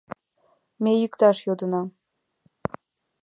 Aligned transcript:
—Ме 0.83 0.91
йӱкташ 1.01 1.37
йодына!.. 1.47 1.81